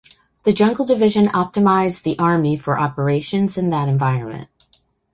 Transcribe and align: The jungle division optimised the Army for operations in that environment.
The 0.45 0.51
jungle 0.51 0.83
division 0.83 1.27
optimised 1.27 2.01
the 2.01 2.17
Army 2.17 2.57
for 2.57 2.79
operations 2.79 3.55
in 3.55 3.69
that 3.69 3.87
environment. 3.87 4.49